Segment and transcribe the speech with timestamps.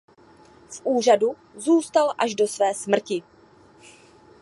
[0.69, 3.23] V úřadu zůstal až do své smrti.